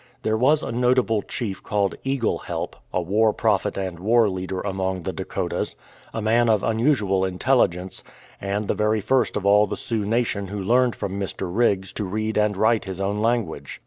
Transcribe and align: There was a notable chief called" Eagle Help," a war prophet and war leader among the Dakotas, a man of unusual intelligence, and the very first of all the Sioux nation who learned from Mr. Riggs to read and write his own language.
There 0.23 0.35
was 0.35 0.63
a 0.63 0.71
notable 0.71 1.21
chief 1.21 1.61
called" 1.61 1.93
Eagle 2.13 2.39
Help," 2.39 2.75
a 2.91 2.99
war 3.03 3.33
prophet 3.33 3.77
and 3.77 3.99
war 3.99 4.29
leader 4.29 4.59
among 4.61 5.03
the 5.03 5.13
Dakotas, 5.13 5.75
a 6.11 6.23
man 6.23 6.49
of 6.49 6.63
unusual 6.63 7.23
intelligence, 7.23 8.03
and 8.41 8.67
the 8.67 8.73
very 8.73 8.99
first 8.99 9.37
of 9.37 9.45
all 9.45 9.67
the 9.67 9.77
Sioux 9.77 10.03
nation 10.03 10.47
who 10.47 10.57
learned 10.59 10.95
from 10.95 11.19
Mr. 11.19 11.47
Riggs 11.55 11.93
to 11.93 12.03
read 12.05 12.35
and 12.35 12.57
write 12.57 12.85
his 12.85 12.99
own 12.99 13.21
language. 13.21 13.79